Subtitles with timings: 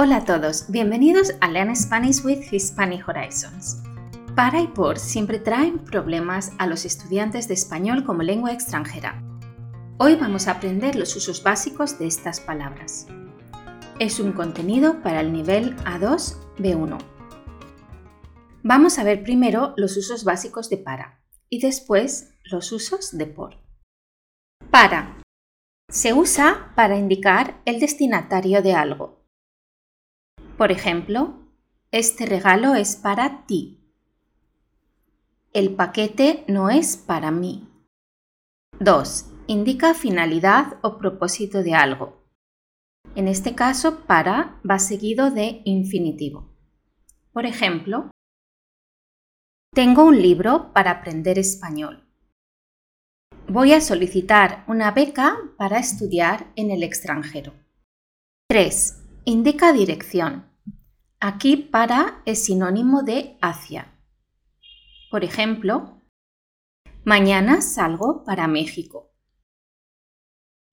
[0.00, 3.82] Hola a todos, bienvenidos a Learn Spanish with Hispanic Horizons.
[4.36, 9.20] Para y por siempre traen problemas a los estudiantes de español como lengua extranjera.
[9.96, 13.08] Hoy vamos a aprender los usos básicos de estas palabras.
[13.98, 16.96] Es un contenido para el nivel A2 B1.
[18.62, 23.56] Vamos a ver primero los usos básicos de para y después los usos de por.
[24.70, 25.18] Para.
[25.90, 29.17] Se usa para indicar el destinatario de algo
[30.58, 31.38] por ejemplo,
[31.92, 33.78] este regalo es para ti.
[35.52, 37.68] El paquete no es para mí.
[38.80, 39.32] 2.
[39.46, 42.24] Indica finalidad o propósito de algo.
[43.14, 46.52] En este caso, para va seguido de infinitivo.
[47.32, 48.10] Por ejemplo,
[49.72, 52.04] tengo un libro para aprender español.
[53.46, 57.54] Voy a solicitar una beca para estudiar en el extranjero.
[58.48, 59.07] 3.
[59.28, 60.50] Indica dirección.
[61.20, 63.92] Aquí para es sinónimo de hacia.
[65.10, 66.00] Por ejemplo,
[67.04, 69.12] mañana salgo para México.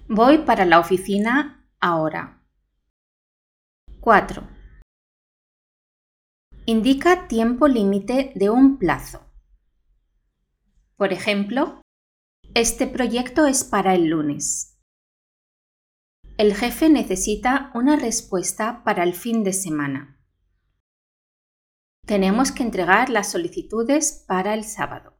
[0.07, 2.45] Voy para la oficina ahora.
[3.99, 4.47] 4.
[6.65, 9.19] Indica tiempo límite de un plazo.
[10.95, 11.81] Por ejemplo,
[12.53, 14.74] este proyecto es para el lunes.
[16.37, 20.19] El jefe necesita una respuesta para el fin de semana.
[22.05, 25.17] Tenemos que entregar las solicitudes para el sábado.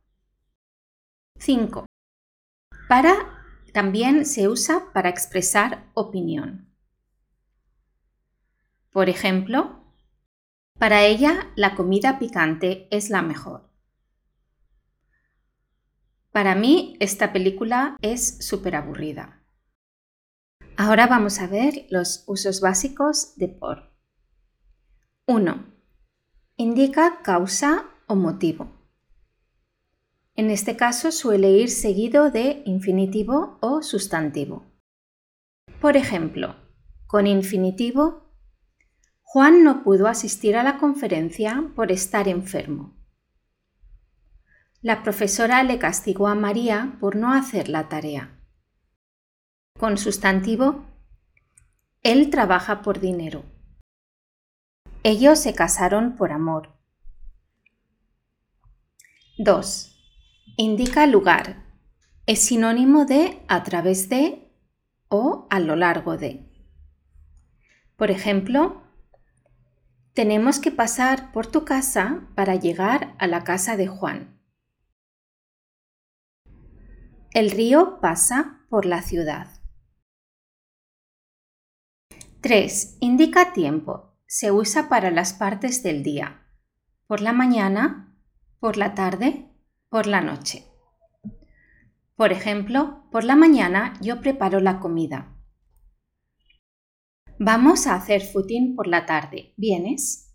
[1.40, 1.86] 5.
[2.90, 3.14] Para
[3.72, 6.70] también se usa para expresar opinión.
[8.92, 9.86] Por ejemplo,
[10.78, 13.70] para ella la comida picante es la mejor.
[16.34, 19.45] Para mí esta película es súper aburrida.
[20.78, 23.94] Ahora vamos a ver los usos básicos de por.
[25.26, 25.73] 1
[26.58, 28.70] indica causa o motivo.
[30.36, 34.66] En este caso suele ir seguido de infinitivo o sustantivo.
[35.80, 36.56] Por ejemplo,
[37.07, 38.34] con infinitivo,
[39.22, 42.97] Juan no pudo asistir a la conferencia por estar enfermo.
[44.81, 48.44] La profesora le castigó a María por no hacer la tarea.
[49.78, 50.86] Con sustantivo,
[52.02, 53.44] él trabaja por dinero.
[55.03, 56.80] Ellos se casaron por amor.
[59.38, 59.91] 2.
[60.56, 61.66] Indica lugar.
[62.25, 64.50] Es sinónimo de a través de
[65.09, 66.50] o a lo largo de.
[67.97, 68.81] Por ejemplo,
[70.13, 74.40] tenemos que pasar por tu casa para llegar a la casa de Juan.
[77.31, 79.55] El río pasa por la ciudad.
[82.45, 82.97] 3.
[83.00, 86.45] Indica tiempo se usa para las partes del día,
[87.07, 88.16] por la mañana,
[88.59, 89.50] por la tarde,
[89.89, 90.63] por la noche.
[92.16, 95.35] Por ejemplo, por la mañana yo preparo la comida.
[97.39, 99.56] Vamos a hacer footing por la tarde.
[99.57, 100.31] ¿Vienes?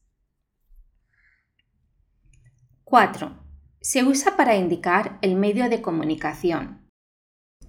[2.82, 3.38] 4.
[3.80, 6.90] Se usa para indicar el medio de comunicación.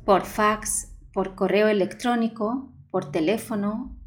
[0.03, 4.01] Por fax, por correo electrónico, por teléfono,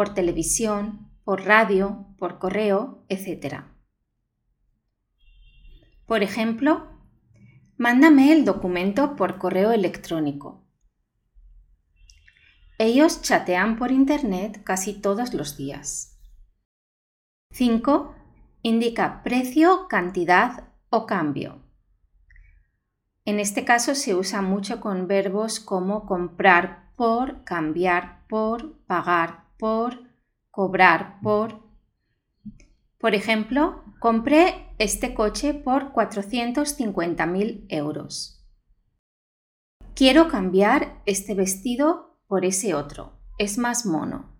[0.00, 3.64] por televisión, por radio, por correo, etc.
[6.06, 6.88] Por ejemplo,
[7.76, 10.64] mándame el documento por correo electrónico.
[12.78, 16.18] Ellos chatean por Internet casi todos los días.
[17.50, 18.14] 5.
[18.62, 21.60] Indica precio, cantidad o cambio.
[23.26, 30.00] En este caso se usa mucho con verbos como comprar por, cambiar por, pagar por,
[30.50, 31.60] cobrar por...
[32.98, 38.44] Por ejemplo, compré este coche por 450.000 euros.
[39.94, 43.12] Quiero cambiar este vestido por ese otro.
[43.38, 44.30] Es más mono.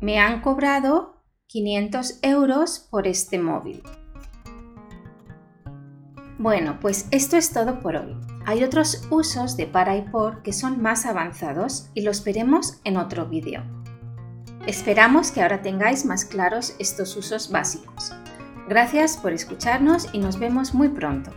[0.00, 3.82] Me han cobrado 500 euros por este móvil.
[6.42, 8.16] Bueno, pues esto es todo por hoy.
[8.46, 12.96] Hay otros usos de para y por que son más avanzados y los veremos en
[12.96, 13.62] otro vídeo.
[14.66, 18.12] Esperamos que ahora tengáis más claros estos usos básicos.
[18.68, 21.30] Gracias por escucharnos y nos vemos muy pronto.